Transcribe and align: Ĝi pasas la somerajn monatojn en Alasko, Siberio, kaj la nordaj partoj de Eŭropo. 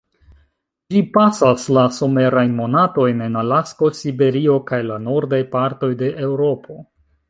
Ĝi 0.95 1.03
pasas 1.17 1.65
la 1.79 1.83
somerajn 1.99 2.57
monatojn 2.61 3.23
en 3.29 3.39
Alasko, 3.45 3.93
Siberio, 4.01 4.59
kaj 4.73 4.85
la 4.91 5.01
nordaj 5.09 5.45
partoj 5.57 5.97
de 6.05 6.15
Eŭropo. 6.29 6.85